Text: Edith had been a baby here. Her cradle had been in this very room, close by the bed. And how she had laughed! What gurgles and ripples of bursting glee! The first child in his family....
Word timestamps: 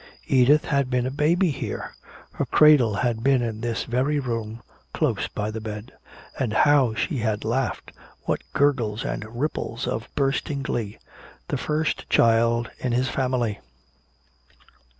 Edith 0.25 0.65
had 0.65 0.89
been 0.89 1.05
a 1.05 1.11
baby 1.11 1.51
here. 1.51 1.93
Her 2.33 2.45
cradle 2.47 2.95
had 2.95 3.21
been 3.23 3.43
in 3.43 3.61
this 3.61 3.83
very 3.83 4.17
room, 4.19 4.63
close 4.95 5.27
by 5.27 5.51
the 5.51 5.61
bed. 5.61 5.91
And 6.39 6.53
how 6.53 6.95
she 6.95 7.19
had 7.19 7.45
laughed! 7.45 7.91
What 8.23 8.41
gurgles 8.51 9.05
and 9.05 9.23
ripples 9.39 9.85
of 9.85 10.09
bursting 10.15 10.63
glee! 10.63 10.97
The 11.49 11.57
first 11.57 12.09
child 12.09 12.71
in 12.79 12.93
his 12.93 13.09
family.... 13.09 13.59